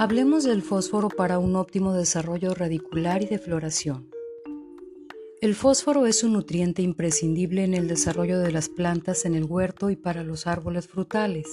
Hablemos 0.00 0.44
del 0.44 0.62
fósforo 0.62 1.08
para 1.08 1.40
un 1.40 1.56
óptimo 1.56 1.92
desarrollo 1.92 2.54
radicular 2.54 3.24
y 3.24 3.26
de 3.26 3.40
floración. 3.40 4.08
El 5.40 5.56
fósforo 5.56 6.06
es 6.06 6.22
un 6.22 6.34
nutriente 6.34 6.82
imprescindible 6.82 7.64
en 7.64 7.74
el 7.74 7.88
desarrollo 7.88 8.38
de 8.38 8.52
las 8.52 8.68
plantas 8.68 9.24
en 9.24 9.34
el 9.34 9.42
huerto 9.42 9.90
y 9.90 9.96
para 9.96 10.22
los 10.22 10.46
árboles 10.46 10.86
frutales. 10.86 11.48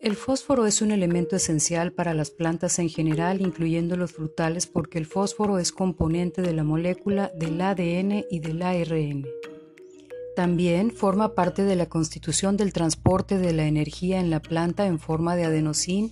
El 0.00 0.16
fósforo 0.16 0.66
es 0.66 0.82
un 0.82 0.90
elemento 0.90 1.36
esencial 1.36 1.92
para 1.92 2.14
las 2.14 2.32
plantas 2.32 2.80
en 2.80 2.88
general, 2.88 3.42
incluyendo 3.42 3.96
los 3.96 4.10
frutales, 4.10 4.66
porque 4.66 4.98
el 4.98 5.06
fósforo 5.06 5.60
es 5.60 5.70
componente 5.70 6.42
de 6.42 6.52
la 6.52 6.64
molécula 6.64 7.30
del 7.38 7.60
ADN 7.60 8.24
y 8.28 8.40
del 8.40 8.60
ARN. 8.60 9.24
También 10.34 10.90
forma 10.90 11.36
parte 11.36 11.62
de 11.62 11.76
la 11.76 11.86
constitución 11.86 12.56
del 12.56 12.72
transporte 12.72 13.38
de 13.38 13.52
la 13.52 13.68
energía 13.68 14.18
en 14.18 14.30
la 14.30 14.42
planta 14.42 14.88
en 14.88 14.98
forma 14.98 15.36
de 15.36 15.44
adenosín 15.44 16.10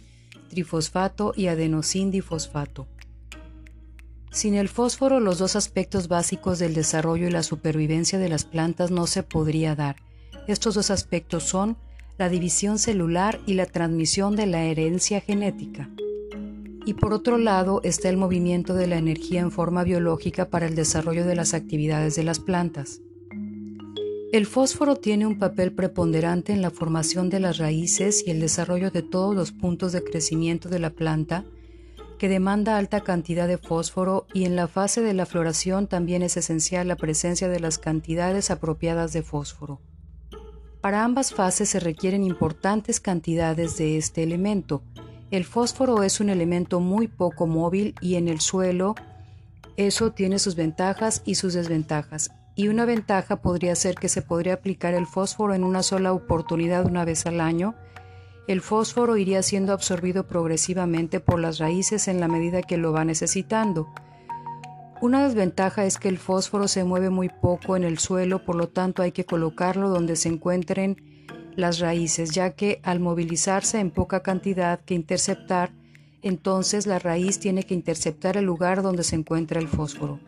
trifosfato 0.48 1.32
y 1.36 1.46
difosfato. 1.46 2.86
Sin 4.30 4.54
el 4.54 4.68
fósforo, 4.68 5.18
los 5.18 5.38
dos 5.38 5.56
aspectos 5.56 6.08
básicos 6.08 6.58
del 6.58 6.74
desarrollo 6.74 7.26
y 7.26 7.30
la 7.30 7.42
supervivencia 7.42 8.18
de 8.18 8.28
las 8.28 8.44
plantas 8.44 8.90
no 8.90 9.06
se 9.06 9.22
podría 9.22 9.74
dar. 9.74 9.96
Estos 10.46 10.74
dos 10.74 10.90
aspectos 10.90 11.44
son 11.44 11.76
la 12.18 12.28
división 12.28 12.78
celular 12.78 13.40
y 13.46 13.54
la 13.54 13.66
transmisión 13.66 14.36
de 14.36 14.46
la 14.46 14.64
herencia 14.64 15.20
genética. 15.20 15.90
Y 16.84 16.94
por 16.94 17.12
otro 17.12 17.36
lado 17.36 17.80
está 17.82 18.08
el 18.08 18.16
movimiento 18.16 18.74
de 18.74 18.86
la 18.86 18.96
energía 18.96 19.40
en 19.40 19.50
forma 19.50 19.84
biológica 19.84 20.50
para 20.50 20.66
el 20.66 20.74
desarrollo 20.74 21.26
de 21.26 21.34
las 21.34 21.52
actividades 21.52 22.14
de 22.14 22.22
las 22.22 22.38
plantas. 22.38 23.00
El 24.32 24.44
fósforo 24.44 24.96
tiene 24.96 25.24
un 25.24 25.38
papel 25.38 25.72
preponderante 25.72 26.52
en 26.52 26.60
la 26.60 26.72
formación 26.72 27.30
de 27.30 27.38
las 27.38 27.58
raíces 27.58 28.24
y 28.26 28.32
el 28.32 28.40
desarrollo 28.40 28.90
de 28.90 29.02
todos 29.02 29.36
los 29.36 29.52
puntos 29.52 29.92
de 29.92 30.02
crecimiento 30.02 30.68
de 30.68 30.80
la 30.80 30.90
planta, 30.90 31.44
que 32.18 32.28
demanda 32.28 32.76
alta 32.76 33.02
cantidad 33.02 33.46
de 33.46 33.56
fósforo 33.56 34.26
y 34.34 34.44
en 34.44 34.56
la 34.56 34.66
fase 34.66 35.00
de 35.00 35.14
la 35.14 35.26
floración 35.26 35.86
también 35.86 36.22
es 36.22 36.36
esencial 36.36 36.88
la 36.88 36.96
presencia 36.96 37.48
de 37.48 37.60
las 37.60 37.78
cantidades 37.78 38.50
apropiadas 38.50 39.12
de 39.12 39.22
fósforo. 39.22 39.80
Para 40.80 41.04
ambas 41.04 41.32
fases 41.32 41.68
se 41.68 41.78
requieren 41.78 42.24
importantes 42.24 42.98
cantidades 42.98 43.76
de 43.76 43.96
este 43.96 44.24
elemento. 44.24 44.82
El 45.30 45.44
fósforo 45.44 46.02
es 46.02 46.18
un 46.18 46.30
elemento 46.30 46.80
muy 46.80 47.06
poco 47.06 47.46
móvil 47.46 47.94
y 48.00 48.16
en 48.16 48.26
el 48.26 48.40
suelo 48.40 48.96
eso 49.76 50.10
tiene 50.10 50.40
sus 50.40 50.56
ventajas 50.56 51.22
y 51.24 51.36
sus 51.36 51.54
desventajas 51.54 52.30
y 52.56 52.68
una 52.68 52.86
ventaja 52.86 53.36
podría 53.36 53.76
ser 53.76 53.96
que 53.96 54.08
se 54.08 54.22
podría 54.22 54.54
aplicar 54.54 54.94
el 54.94 55.06
fósforo 55.06 55.52
en 55.54 55.62
una 55.62 55.82
sola 55.82 56.14
oportunidad 56.14 56.86
una 56.86 57.04
vez 57.04 57.26
al 57.26 57.40
año. 57.42 57.74
El 58.48 58.62
fósforo 58.62 59.18
iría 59.18 59.42
siendo 59.42 59.74
absorbido 59.74 60.26
progresivamente 60.26 61.20
por 61.20 61.38
las 61.38 61.58
raíces 61.58 62.08
en 62.08 62.18
la 62.18 62.28
medida 62.28 62.62
que 62.62 62.78
lo 62.78 62.92
va 62.92 63.04
necesitando. 63.04 63.88
Una 65.02 65.24
desventaja 65.24 65.84
es 65.84 65.98
que 65.98 66.08
el 66.08 66.16
fósforo 66.16 66.66
se 66.66 66.82
mueve 66.82 67.10
muy 67.10 67.28
poco 67.28 67.76
en 67.76 67.84
el 67.84 67.98
suelo, 67.98 68.42
por 68.42 68.56
lo 68.56 68.68
tanto 68.68 69.02
hay 69.02 69.12
que 69.12 69.26
colocarlo 69.26 69.90
donde 69.90 70.16
se 70.16 70.30
encuentren 70.30 70.96
las 71.54 71.78
raíces, 71.80 72.30
ya 72.30 72.52
que 72.52 72.80
al 72.82 73.00
movilizarse 73.00 73.80
en 73.80 73.90
poca 73.90 74.20
cantidad 74.20 74.80
que 74.80 74.94
interceptar, 74.94 75.72
entonces 76.22 76.86
la 76.86 76.98
raíz 76.98 77.38
tiene 77.38 77.64
que 77.64 77.74
interceptar 77.74 78.38
el 78.38 78.46
lugar 78.46 78.82
donde 78.82 79.04
se 79.04 79.16
encuentra 79.16 79.60
el 79.60 79.68
fósforo. 79.68 80.18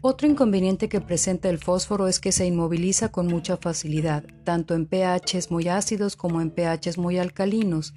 Otro 0.00 0.28
inconveniente 0.28 0.88
que 0.88 1.00
presenta 1.00 1.48
el 1.48 1.58
fósforo 1.58 2.06
es 2.06 2.20
que 2.20 2.30
se 2.30 2.46
inmoviliza 2.46 3.10
con 3.10 3.26
mucha 3.26 3.56
facilidad, 3.56 4.24
tanto 4.44 4.74
en 4.74 4.86
pHs 4.86 5.50
muy 5.50 5.66
ácidos 5.66 6.14
como 6.14 6.40
en 6.40 6.52
pHs 6.52 6.98
muy 6.98 7.18
alcalinos, 7.18 7.94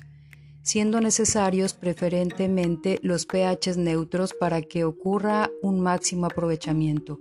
siendo 0.64 1.00
necesarios 1.00 1.74
preferentemente 1.74 3.00
los 3.04 3.28
pHs 3.28 3.78
neutros 3.78 4.34
para 4.34 4.64
que 4.64 4.84
ocurra 4.84 5.52
un 5.62 5.80
máximo 5.80 6.26
aprovechamiento. 6.26 7.20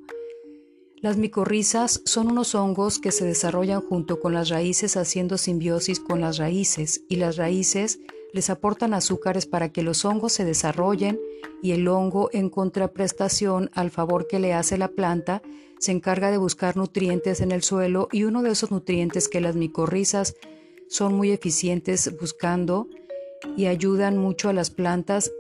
Las 1.03 1.19
micorrizas 1.19 2.01
son 2.07 2.29
unos 2.29 2.55
hongos 2.55 2.99
que 2.99 3.13
se 3.13 3.27
desarrollan 3.27 3.83
junto 3.83 4.19
con 4.19 4.33
las 4.33 4.49
raíces 4.49 4.97
haciendo 4.97 5.37
simbiosis 5.37 6.01
con 6.01 6.23
las 6.23 6.39
raíces 6.39 7.03
y 7.09 7.17
las 7.17 7.37
raíces 7.37 8.01
les 8.33 8.51
aportan 8.51 8.95
azúcares 8.95 9.47
para 9.47 9.71
que 9.71 9.83
los 9.83 10.05
hongos 10.05 10.33
se 10.33 10.45
desarrollen 10.45 11.19
y 11.63 11.73
el 11.73 11.89
hongo, 11.89 12.31
en 12.33 12.51
contraprestación 12.51 13.71
al 13.75 13.91
favor 13.91 14.27
que 14.27 14.39
le 14.39 14.55
hace 14.55 14.79
la 14.79 14.89
planta, 14.89 15.43
se 15.79 15.93
encarga 15.93 16.31
de 16.31 16.39
buscar 16.39 16.77
nutrientes 16.77 17.41
en 17.41 17.53
el 17.53 17.63
suelo 17.63 18.09
y 18.13 18.25
uno 18.25 18.43
de 18.43 18.51
esos 18.51 18.71
nutrientes 18.71 19.29
que 19.29 19.41
las 19.41 19.57
micorrizas 19.57 20.35
son 20.89 21.15
muy 21.15 21.31
eficientes 21.31 22.15
buscando 22.19 22.89
y 23.57 23.67
ayudan 23.67 24.17
mucho 24.17 24.49
a 24.49 24.53
las 24.53 24.71
plantas 24.71 25.31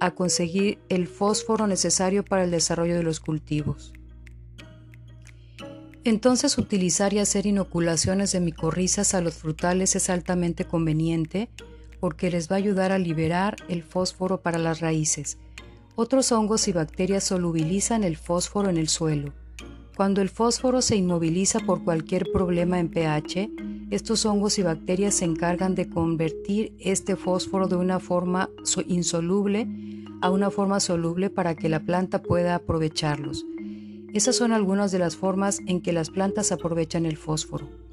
a 0.00 0.10
conseguir 0.10 0.78
el 0.88 1.06
fósforo 1.06 1.66
necesario 1.66 2.24
para 2.24 2.44
el 2.44 2.50
desarrollo 2.50 2.94
de 2.94 3.02
los 3.02 3.20
cultivos. 3.20 3.92
Entonces 6.04 6.58
utilizar 6.58 7.14
y 7.14 7.18
hacer 7.18 7.46
inoculaciones 7.46 8.30
de 8.32 8.40
micorrizas 8.40 9.14
a 9.14 9.20
los 9.20 9.34
frutales 9.34 9.96
es 9.96 10.08
altamente 10.10 10.64
conveniente 10.64 11.48
porque 12.00 12.30
les 12.30 12.50
va 12.50 12.56
a 12.56 12.58
ayudar 12.58 12.92
a 12.92 12.98
liberar 12.98 13.56
el 13.68 13.82
fósforo 13.82 14.40
para 14.40 14.58
las 14.58 14.80
raíces. 14.80 15.38
Otros 15.94 16.30
hongos 16.32 16.68
y 16.68 16.72
bacterias 16.72 17.24
solubilizan 17.24 18.04
el 18.04 18.16
fósforo 18.16 18.68
en 18.68 18.76
el 18.76 18.88
suelo. 18.88 19.32
Cuando 19.96 20.20
el 20.20 20.28
fósforo 20.28 20.82
se 20.82 20.96
inmoviliza 20.96 21.60
por 21.60 21.82
cualquier 21.82 22.30
problema 22.30 22.78
en 22.78 22.90
pH, 22.90 23.50
estos 23.90 24.26
hongos 24.26 24.58
y 24.58 24.62
bacterias 24.62 25.14
se 25.14 25.24
encargan 25.24 25.74
de 25.74 25.88
convertir 25.88 26.74
este 26.80 27.16
fósforo 27.16 27.66
de 27.66 27.76
una 27.76 27.98
forma 27.98 28.50
insoluble 28.86 29.66
a 30.20 30.30
una 30.30 30.50
forma 30.50 30.80
soluble 30.80 31.30
para 31.30 31.54
que 31.54 31.68
la 31.70 31.80
planta 31.80 32.22
pueda 32.22 32.56
aprovecharlos. 32.56 33.46
Esas 34.12 34.36
son 34.36 34.52
algunas 34.52 34.92
de 34.92 34.98
las 34.98 35.16
formas 35.16 35.60
en 35.66 35.80
que 35.80 35.92
las 35.92 36.10
plantas 36.10 36.52
aprovechan 36.52 37.06
el 37.06 37.16
fósforo. 37.16 37.85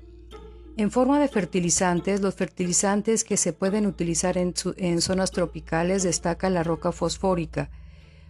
En 0.75 0.89
forma 0.89 1.19
de 1.19 1.27
fertilizantes, 1.27 2.21
los 2.21 2.33
fertilizantes 2.33 3.23
que 3.23 3.37
se 3.37 3.53
pueden 3.53 3.85
utilizar 3.85 4.39
en, 4.39 5.01
zonas 5.01 5.29
tropicales 5.29 6.01
destaca 6.01 6.49
la 6.49 6.63
roca 6.63 6.91
fosfórica. 6.91 7.69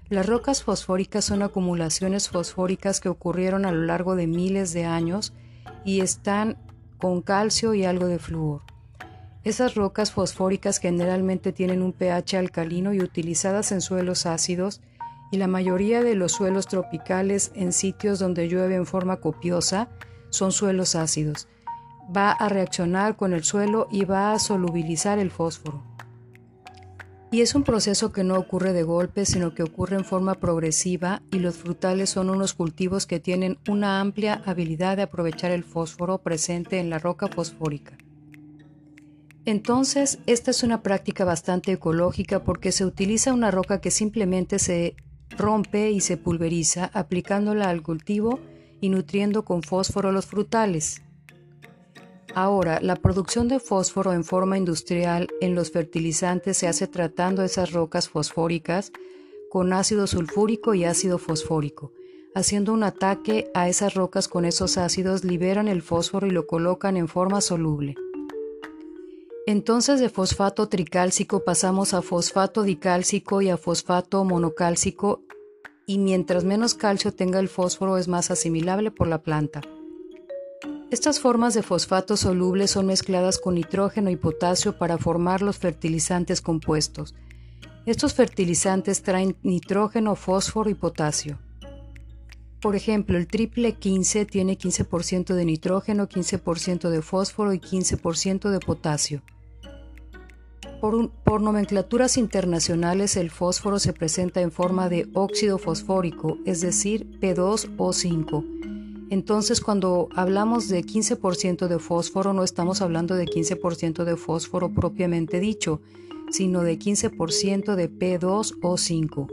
Las 0.09 0.25
rocas 0.25 0.61
fosfóricas 0.61 1.23
son 1.23 1.41
acumulaciones 1.41 2.27
fosfóricas 2.27 2.99
que 2.99 3.07
ocurrieron 3.07 3.65
a 3.65 3.71
lo 3.71 3.83
largo 3.83 4.17
de 4.17 4.27
miles 4.27 4.73
de 4.73 4.83
años 4.83 5.31
y 5.85 6.01
están 6.01 6.57
con 6.97 7.21
calcio 7.21 7.75
y 7.75 7.85
algo 7.85 8.07
de 8.07 8.19
flúor. 8.19 8.61
Esas 9.45 9.75
rocas 9.75 10.11
fosfóricas 10.11 10.79
generalmente 10.79 11.53
tienen 11.53 11.81
un 11.81 11.93
pH 11.93 12.37
alcalino 12.37 12.93
y 12.93 12.99
utilizadas 12.99 13.71
en 13.71 13.79
suelos 13.79 14.25
ácidos 14.25 14.81
y 15.31 15.37
la 15.37 15.47
mayoría 15.47 16.03
de 16.03 16.15
los 16.15 16.33
suelos 16.33 16.67
tropicales 16.67 17.53
en 17.55 17.71
sitios 17.71 18.19
donde 18.19 18.49
llueve 18.49 18.75
en 18.75 18.85
forma 18.85 19.21
copiosa 19.21 19.87
son 20.29 20.51
suelos 20.51 20.95
ácidos 20.95 21.47
va 22.15 22.31
a 22.31 22.49
reaccionar 22.49 23.15
con 23.15 23.33
el 23.33 23.43
suelo 23.43 23.87
y 23.91 24.05
va 24.05 24.33
a 24.33 24.39
solubilizar 24.39 25.19
el 25.19 25.31
fósforo. 25.31 25.83
Y 27.33 27.41
es 27.41 27.55
un 27.55 27.63
proceso 27.63 28.11
que 28.11 28.23
no 28.23 28.37
ocurre 28.37 28.73
de 28.73 28.83
golpe, 28.83 29.25
sino 29.25 29.55
que 29.55 29.63
ocurre 29.63 29.95
en 29.95 30.05
forma 30.05 30.35
progresiva 30.35 31.23
y 31.31 31.39
los 31.39 31.57
frutales 31.57 32.11
son 32.11 32.29
unos 32.29 32.53
cultivos 32.53 33.07
que 33.07 33.19
tienen 33.19 33.57
una 33.67 34.01
amplia 34.01 34.43
habilidad 34.45 34.97
de 34.97 35.03
aprovechar 35.03 35.49
el 35.49 35.63
fósforo 35.63 36.19
presente 36.19 36.79
en 36.79 36.91
la 36.91 36.99
roca 36.99 37.27
fosfórica. 37.27 37.97
Entonces, 39.45 40.19
esta 40.27 40.51
es 40.51 40.61
una 40.61 40.83
práctica 40.83 41.25
bastante 41.25 41.71
ecológica 41.71 42.43
porque 42.43 42.71
se 42.71 42.85
utiliza 42.85 43.33
una 43.33 43.49
roca 43.49 43.81
que 43.81 43.89
simplemente 43.89 44.59
se 44.59 44.95
rompe 45.35 45.89
y 45.89 46.01
se 46.01 46.17
pulveriza 46.17 46.91
aplicándola 46.93 47.69
al 47.69 47.81
cultivo 47.81 48.39
y 48.79 48.89
nutriendo 48.89 49.43
con 49.43 49.63
fósforo 49.63 50.11
los 50.11 50.27
frutales. 50.27 51.01
Ahora, 52.35 52.79
la 52.81 52.95
producción 52.95 53.47
de 53.47 53.59
fósforo 53.59 54.11
en 54.11 54.23
forma 54.23 54.57
industrial 54.57 55.27
en 55.39 55.53
los 55.53 55.69
fertilizantes 55.69 56.57
se 56.57 56.67
hace 56.67 56.87
tratando 56.87 57.43
esas 57.43 57.71
rocas 57.71 58.09
fosfóricas 58.09 58.91
con 59.51 59.71
ácido 59.71 60.07
sulfúrico 60.07 60.73
y 60.73 60.83
ácido 60.83 61.19
fosfórico. 61.19 61.91
Haciendo 62.33 62.73
un 62.73 62.83
ataque 62.83 63.51
a 63.53 63.69
esas 63.69 63.93
rocas 63.93 64.27
con 64.27 64.45
esos 64.45 64.79
ácidos, 64.79 65.23
liberan 65.23 65.67
el 65.67 65.83
fósforo 65.83 66.25
y 66.25 66.31
lo 66.31 66.47
colocan 66.47 66.97
en 66.97 67.07
forma 67.07 67.39
soluble. 67.39 67.95
Entonces 69.45 69.99
de 69.99 70.09
fosfato 70.09 70.69
tricálcico 70.69 71.43
pasamos 71.43 71.93
a 71.93 72.01
fosfato 72.01 72.63
dicálcico 72.63 73.43
y 73.43 73.49
a 73.49 73.57
fosfato 73.57 74.23
monocálcico 74.23 75.21
y 75.85 75.99
mientras 75.99 76.45
menos 76.45 76.73
calcio 76.73 77.13
tenga 77.13 77.39
el 77.39 77.49
fósforo 77.49 77.97
es 77.97 78.07
más 78.07 78.31
asimilable 78.31 78.89
por 78.89 79.07
la 79.07 79.21
planta. 79.21 79.61
Estas 80.93 81.19
formas 81.19 81.55
de 81.55 81.63
fosfato 81.63 82.15
solubles 82.15 82.69
son 82.69 82.85
mezcladas 82.85 83.39
con 83.39 83.55
nitrógeno 83.55 84.11
y 84.11 84.15
potasio 84.15 84.77
para 84.77 84.99
formar 84.99 85.41
los 85.41 85.57
fertilizantes 85.57 86.39
compuestos. 86.39 87.15
Estos 87.87 88.13
fertilizantes 88.13 89.01
traen 89.01 89.35
nitrógeno, 89.41 90.15
fósforo 90.15 90.69
y 90.69 90.75
potasio. 90.75 91.39
Por 92.61 92.75
ejemplo, 92.75 93.17
el 93.17 93.25
triple 93.25 93.73
15 93.73 94.27
tiene 94.27 94.55
15% 94.55 95.33
de 95.33 95.45
nitrógeno, 95.45 96.07
15% 96.07 96.87
de 96.91 97.01
fósforo 97.01 97.53
y 97.53 97.59
15% 97.59 98.51
de 98.51 98.59
potasio. 98.59 99.23
Por, 100.79 101.41
nomenclaturas 101.41 102.17
internacionales 102.17 103.17
el 103.17 103.31
fósforo 103.31 103.79
se 103.79 103.93
presenta 103.93 104.41
en 104.41 104.51
forma 104.51 104.89
de 104.89 105.09
óxido 105.15 105.57
fosfórico, 105.57 106.37
es 106.45 106.61
decir, 106.61 107.19
P2O5. 107.19 108.72
Entonces 109.13 109.61
cuando 109.61 110.09
hablamos 110.15 110.69
de 110.69 110.83
15% 110.83 111.67
de 111.67 111.77
fósforo 111.77 112.33
no 112.33 112.43
estamos 112.43 112.81
hablando 112.81 113.13
de 113.13 113.27
15% 113.27 114.05
de 114.05 114.17
fósforo 114.17 114.73
propiamente 114.73 115.39
dicho, 115.39 115.81
sino 116.31 116.63
de 116.63 116.79
15% 116.79 117.75
de 117.75 117.91
P2O5. 117.91 119.31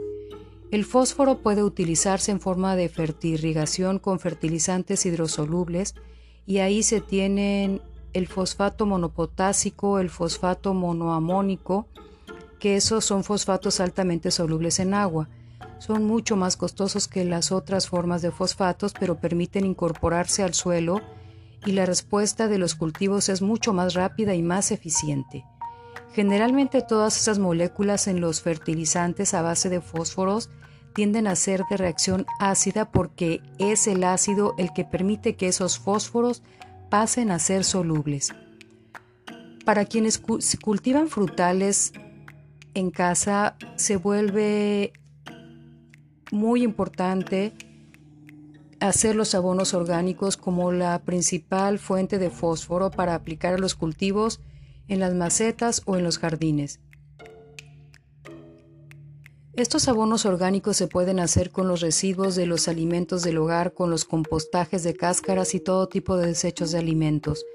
El 0.69 0.85
fósforo 0.85 1.39
puede 1.39 1.63
utilizarse 1.63 2.29
en 2.29 2.39
forma 2.39 2.75
de 2.75 2.89
fertirrigación 2.89 3.97
con 3.97 4.19
fertilizantes 4.19 5.03
hidrosolubles 5.07 5.95
y 6.45 6.59
ahí 6.59 6.83
se 6.83 7.01
tienen 7.01 7.81
el 8.13 8.27
fosfato 8.27 8.85
monopotásico, 8.85 9.97
el 9.97 10.11
fosfato 10.11 10.75
monoamónico, 10.75 11.87
que 12.59 12.75
esos 12.75 13.03
son 13.03 13.23
fosfatos 13.23 13.79
altamente 13.79 14.29
solubles 14.29 14.79
en 14.79 14.93
agua. 14.93 15.27
Son 15.81 16.05
mucho 16.05 16.35
más 16.35 16.57
costosos 16.57 17.07
que 17.07 17.25
las 17.25 17.51
otras 17.51 17.87
formas 17.87 18.21
de 18.21 18.29
fosfatos, 18.29 18.93
pero 18.93 19.19
permiten 19.19 19.65
incorporarse 19.65 20.43
al 20.43 20.53
suelo 20.53 21.01
y 21.65 21.71
la 21.71 21.87
respuesta 21.87 22.47
de 22.47 22.59
los 22.59 22.75
cultivos 22.75 23.29
es 23.29 23.41
mucho 23.41 23.73
más 23.73 23.95
rápida 23.95 24.35
y 24.35 24.43
más 24.43 24.71
eficiente. 24.71 25.43
Generalmente 26.13 26.83
todas 26.83 27.17
esas 27.17 27.39
moléculas 27.39 28.05
en 28.05 28.21
los 28.21 28.43
fertilizantes 28.43 29.33
a 29.33 29.41
base 29.41 29.69
de 29.69 29.81
fósforos 29.81 30.51
tienden 30.93 31.25
a 31.25 31.35
ser 31.35 31.63
de 31.67 31.77
reacción 31.77 32.27
ácida 32.39 32.91
porque 32.91 33.41
es 33.57 33.87
el 33.87 34.03
ácido 34.03 34.53
el 34.59 34.73
que 34.73 34.85
permite 34.85 35.35
que 35.35 35.47
esos 35.47 35.79
fósforos 35.79 36.43
pasen 36.91 37.31
a 37.31 37.39
ser 37.39 37.63
solubles. 37.63 38.35
Para 39.65 39.85
quienes 39.85 40.21
cultivan 40.63 41.07
frutales 41.07 41.91
en 42.75 42.91
casa 42.91 43.55
se 43.77 43.97
vuelve 43.97 44.93
muy 46.31 46.63
importante 46.63 47.53
hacer 48.79 49.15
los 49.15 49.35
abonos 49.35 49.73
orgánicos 49.73 50.37
como 50.37 50.71
la 50.71 51.03
principal 51.03 51.77
fuente 51.77 52.17
de 52.17 52.31
fósforo 52.31 52.89
para 52.89 53.13
aplicar 53.13 53.53
a 53.53 53.57
los 53.59 53.75
cultivos 53.75 54.39
en 54.87 54.99
las 54.99 55.13
macetas 55.13 55.83
o 55.85 55.97
en 55.97 56.03
los 56.03 56.17
jardines. 56.17 56.79
Estos 59.53 59.87
abonos 59.87 60.25
orgánicos 60.25 60.77
se 60.77 60.87
pueden 60.87 61.19
hacer 61.19 61.51
con 61.51 61.67
los 61.67 61.81
residuos 61.81 62.35
de 62.35 62.45
los 62.45 62.67
alimentos 62.67 63.21
del 63.21 63.37
hogar, 63.37 63.73
con 63.73 63.89
los 63.89 64.05
compostajes 64.05 64.81
de 64.83 64.95
cáscaras 64.95 65.53
y 65.53 65.59
todo 65.59 65.87
tipo 65.87 66.17
de 66.17 66.27
desechos 66.27 66.71
de 66.71 66.79
alimentos. 66.79 67.45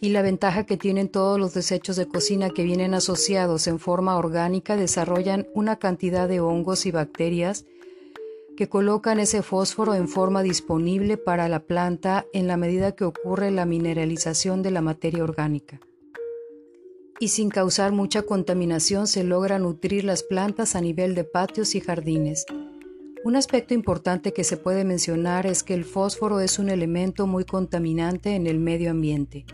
Y 0.00 0.10
la 0.10 0.22
ventaja 0.22 0.64
que 0.64 0.76
tienen 0.76 1.08
todos 1.08 1.38
los 1.38 1.52
desechos 1.52 1.96
de 1.96 2.06
cocina 2.06 2.50
que 2.50 2.62
vienen 2.62 2.94
asociados 2.94 3.66
en 3.66 3.80
forma 3.80 4.16
orgánica 4.16 4.76
desarrollan 4.76 5.48
una 5.52 5.78
cantidad 5.78 6.28
de 6.28 6.40
hongos 6.40 6.86
y 6.86 6.92
bacterias 6.92 7.66
que 8.56 8.68
colocan 8.68 9.18
ese 9.18 9.42
fósforo 9.42 9.94
en 9.94 10.08
forma 10.08 10.42
disponible 10.42 11.16
para 11.16 11.48
la 11.48 11.60
planta 11.60 12.26
en 12.32 12.46
la 12.46 12.56
medida 12.56 12.92
que 12.92 13.04
ocurre 13.04 13.50
la 13.50 13.66
mineralización 13.66 14.62
de 14.62 14.70
la 14.70 14.82
materia 14.82 15.24
orgánica 15.24 15.80
y 17.22 17.28
sin 17.28 17.50
causar 17.50 17.92
mucha 17.92 18.22
contaminación 18.22 19.06
se 19.06 19.22
logra 19.22 19.60
nutrir 19.60 20.02
las 20.02 20.24
plantas 20.24 20.74
a 20.74 20.80
nivel 20.80 21.14
de 21.14 21.22
patios 21.22 21.76
y 21.76 21.80
jardines. 21.80 22.44
Un 23.24 23.36
aspecto 23.36 23.74
importante 23.74 24.32
que 24.32 24.42
se 24.42 24.56
puede 24.56 24.84
mencionar 24.84 25.46
es 25.46 25.62
que 25.62 25.74
el 25.74 25.84
fósforo 25.84 26.40
es 26.40 26.58
un 26.58 26.68
elemento 26.68 27.28
muy 27.28 27.44
contaminante 27.44 28.34
en 28.34 28.48
el 28.48 28.58
medio 28.58 28.90
ambiente. 28.90 29.46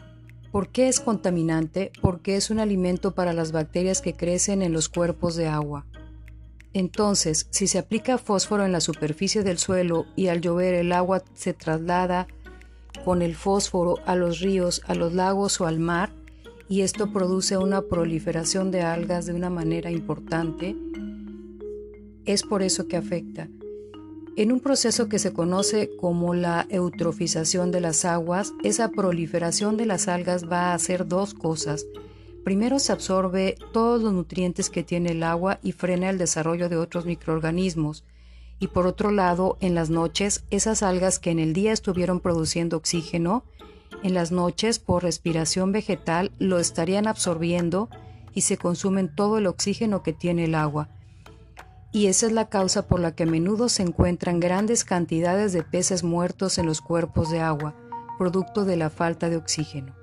¿Por 0.51 0.71
qué 0.71 0.89
es 0.89 0.99
contaminante? 0.99 1.93
Porque 2.01 2.37
es 2.37 2.49
un 2.49 2.59
alimento 2.59 3.15
para 3.15 3.35
las 3.35 3.53
bacterias 3.53 4.01
que 4.01 4.15
crecen 4.15 4.63
en 4.63 4.73
los 4.73 4.89
cuerpos 4.89 5.37
de 5.37 5.49
agua. 5.49 5.85
Entonces, 6.73 7.47
si 7.51 7.67
se 7.67 7.79
aplica 7.79 8.19
fósforo 8.19 8.65
en 8.65 8.73
la 8.73 8.81
superficie 8.81 9.43
del 9.43 9.59
suelo 9.59 10.07
y 10.17 10.29
al 10.29 10.41
llover 10.41 10.75
el 10.75 10.93
agua 10.93 11.23
se 11.35 11.55
traslada 11.55 12.29
con 13.05 13.23
el 13.23 13.35
fósforo 13.35 13.97
a 14.07 14.17
los 14.17 14.41
ríos, 14.41 14.83
a 14.87 14.95
los 14.95 15.15
lagos 15.15 15.61
o 15.61 15.67
al 15.67 15.79
mar, 15.79 16.13
y 16.69 16.83
esto 16.83 17.13
produce 17.13 17.57
una 17.57 17.83
proliferación 17.83 18.71
de 18.71 18.83
algas 18.83 19.25
de 19.27 19.33
una 19.33 19.49
manera 19.51 19.91
importante, 19.91 20.77
es 22.27 22.43
por 22.43 22.63
eso 22.63 22.89
que 22.89 22.97
afecta. 22.99 23.49
En 24.37 24.53
un 24.53 24.61
proceso 24.61 25.09
que 25.09 25.19
se 25.19 25.33
conoce 25.33 25.91
como 25.97 26.35
la 26.35 26.67
eutrofización 26.69 27.73
de 27.73 27.81
las 27.81 28.05
aguas, 28.05 28.53
esa 28.63 28.91
proliferación 28.91 29.77
de 29.77 29.87
las 29.87 30.07
algas 30.07 30.49
va 30.49 30.71
a 30.71 30.75
hacer 30.75 31.09
dos 31.09 31.35
cosas. 31.35 31.87
Primero 32.45 32.79
se 32.79 32.93
absorbe 32.93 33.57
todos 33.73 34.03
los 34.03 34.13
nutrientes 34.13 34.71
que 34.71 34.83
tiene 34.83 35.11
el 35.11 35.23
agua 35.23 35.59
y 35.63 35.73
frena 35.73 36.11
el 36.11 36.19
desarrollo 36.19 36.69
de 36.69 36.77
otros 36.77 37.05
microorganismos. 37.05 38.05
Y 38.59 38.69
por 38.69 38.87
otro 38.87 39.11
lado, 39.11 39.57
en 39.61 39.75
las 39.75 39.91
noches, 39.91 40.45
esas 40.51 40.83
algas 40.83 41.19
que 41.19 41.31
en 41.31 41.39
el 41.39 41.53
día 41.53 41.73
estuvieron 41.73 42.21
produciendo 42.21 42.77
oxígeno, 42.77 43.45
en 44.03 44.15
las 44.15 44.31
noches, 44.31 44.79
por 44.79 45.03
respiración 45.03 45.73
vegetal, 45.73 46.31
lo 46.39 46.59
estarían 46.59 47.07
absorbiendo 47.07 47.89
y 48.33 48.43
se 48.43 48.57
consumen 48.57 49.15
todo 49.15 49.39
el 49.39 49.47
oxígeno 49.47 50.03
que 50.03 50.13
tiene 50.13 50.45
el 50.45 50.55
agua. 50.55 50.89
Y 51.91 52.07
esa 52.07 52.27
es 52.27 52.33
la 52.33 52.49
causa 52.49 52.87
por 52.87 53.01
la 53.01 53.15
que 53.15 53.25
a 53.25 53.27
menudo 53.27 53.69
se 53.69 53.83
encuentran 53.83 54.41
grandes 54.41 54.85
cantidades 54.85 55.53
de 55.53 55.63
peces 55.63 56.05
muertos 56.05 56.59
en 56.59 56.67
los 56.67 56.81
cuerpos 56.81 57.31
de 57.31 57.41
agua, 57.41 57.75
producto 58.19 58.65
de 58.65 58.77
la 58.77 58.91
falta 58.91 59.29
de 59.31 59.37
oxígeno. 59.37 59.95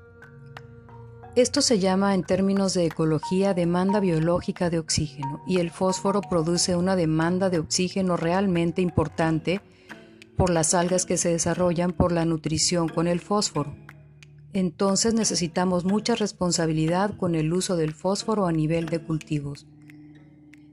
Esto 1.36 1.62
se 1.62 1.80
llama 1.80 2.16
en 2.16 2.24
términos 2.24 2.74
de 2.74 2.86
ecología 2.86 3.54
demanda 3.54 4.00
biológica 4.00 4.70
de 4.70 4.80
oxígeno 4.80 5.44
y 5.46 5.58
el 5.58 5.70
fósforo 5.70 6.22
produce 6.22 6.78
una 6.78 6.96
demanda 6.96 7.50
de 7.50 7.60
oxígeno 7.60 8.16
realmente 8.16 8.82
importante 8.82 9.60
por 10.38 10.50
las 10.50 10.74
algas 10.74 11.06
que 11.06 11.18
se 11.18 11.28
desarrollan 11.28 11.92
por 11.92 12.14
la 12.14 12.24
nutrición 12.24 12.88
con 12.88 13.08
el 13.08 13.20
fósforo. 13.20 13.76
Entonces 14.54 15.14
necesitamos 15.14 15.84
mucha 15.84 16.16
responsabilidad 16.16 17.18
con 17.18 17.36
el 17.36 17.52
uso 17.52 17.76
del 17.76 17.94
fósforo 17.94 18.46
a 18.46 18.54
nivel 18.54 18.86
de 18.86 19.04
cultivos. 19.04 19.68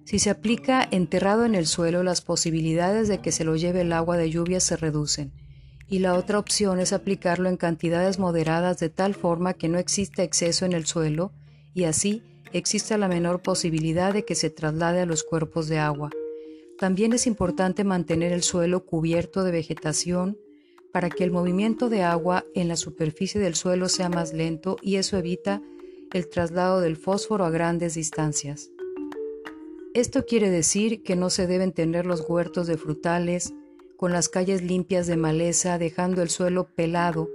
Si 0.04 0.20
se 0.20 0.30
aplica 0.30 0.86
enterrado 0.88 1.44
en 1.44 1.56
el 1.56 1.66
suelo, 1.66 2.04
las 2.04 2.20
posibilidades 2.20 3.08
de 3.08 3.18
que 3.18 3.32
se 3.32 3.42
lo 3.42 3.56
lleve 3.56 3.80
el 3.80 3.92
agua 3.92 4.16
de 4.16 4.30
lluvia 4.30 4.60
se 4.60 4.76
reducen, 4.76 5.32
y 5.88 5.98
la 5.98 6.14
otra 6.14 6.38
opción 6.38 6.80
es 6.80 6.92
aplicarlo 6.92 7.48
en 7.48 7.56
cantidades 7.56 8.18
moderadas 8.18 8.78
de 8.78 8.88
tal 8.88 9.14
forma 9.14 9.54
que 9.54 9.68
no 9.68 9.78
exista 9.78 10.22
exceso 10.22 10.64
en 10.64 10.72
el 10.72 10.86
suelo, 10.86 11.32
y 11.74 11.84
así 11.84 12.22
exista 12.52 12.98
la 12.98 13.08
menor 13.08 13.42
posibilidad 13.42 14.12
de 14.12 14.24
que 14.24 14.34
se 14.34 14.50
traslade 14.50 15.00
a 15.00 15.06
los 15.06 15.22
cuerpos 15.22 15.68
de 15.68 15.78
agua. 15.78 16.10
También 16.78 17.12
es 17.12 17.26
importante 17.26 17.84
mantener 17.84 18.32
el 18.32 18.42
suelo 18.42 18.84
cubierto 18.84 19.44
de 19.44 19.52
vegetación 19.52 20.38
para 20.92 21.08
que 21.08 21.24
el 21.24 21.30
movimiento 21.30 21.88
de 21.88 22.02
agua 22.02 22.44
en 22.54 22.68
la 22.68 22.76
superficie 22.76 23.40
del 23.40 23.54
suelo 23.54 23.88
sea 23.88 24.08
más 24.08 24.32
lento 24.32 24.76
y 24.82 24.96
eso 24.96 25.16
evita 25.16 25.62
el 26.12 26.28
traslado 26.28 26.80
del 26.80 26.96
fósforo 26.96 27.44
a 27.44 27.50
grandes 27.50 27.94
distancias. 27.94 28.70
Esto 29.94 30.24
quiere 30.26 30.50
decir 30.50 31.02
que 31.02 31.16
no 31.16 31.30
se 31.30 31.46
deben 31.46 31.72
tener 31.72 32.06
los 32.06 32.28
huertos 32.28 32.66
de 32.66 32.76
frutales 32.76 33.52
con 34.02 34.10
las 34.10 34.28
calles 34.28 34.62
limpias 34.62 35.06
de 35.06 35.16
maleza 35.16 35.78
dejando 35.78 36.22
el 36.22 36.28
suelo 36.28 36.66
pelado, 36.66 37.30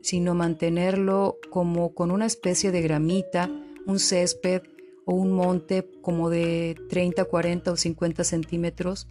sino 0.00 0.34
mantenerlo 0.34 1.36
como 1.50 1.92
con 1.92 2.10
una 2.10 2.24
especie 2.24 2.72
de 2.72 2.80
gramita, 2.80 3.50
un 3.86 3.98
césped 3.98 4.62
o 5.04 5.12
un 5.12 5.30
monte 5.30 5.86
como 6.00 6.30
de 6.30 6.74
30, 6.88 7.26
40 7.26 7.72
o 7.72 7.76
50 7.76 8.24
centímetros, 8.24 9.08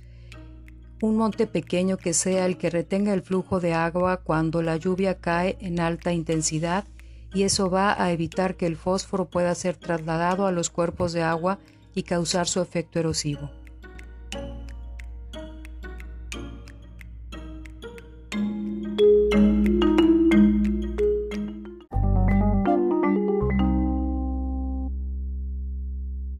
un 1.04 1.16
monte 1.16 1.46
pequeño 1.46 1.98
que 1.98 2.16
sea 2.16 2.48
el 2.48 2.58
que 2.58 2.72
retenga 2.72 3.14
el 3.14 3.22
flujo 3.22 3.60
de 3.60 3.76
agua 3.76 4.24
cuando 4.24 4.64
la 4.64 4.76
lluvia 4.76 5.20
cae 5.20 5.60
en 5.62 5.80
alta 5.80 6.12
intensidad 6.12 6.86
y 7.36 7.44
eso 7.44 7.70
va 7.70 8.02
a 8.04 8.12
evitar 8.12 8.58
que 8.58 8.66
el 8.66 8.78
fósforo 8.78 9.30
pueda 9.30 9.54
ser 9.54 9.78
trasladado 9.78 10.48
a 10.48 10.52
los 10.52 10.72
cuerpos 10.72 11.14
de 11.14 11.22
agua 11.22 11.60
y 11.94 12.02
causar 12.02 12.48
su 12.48 12.62
efecto 12.62 12.98
erosivo. 12.98 13.59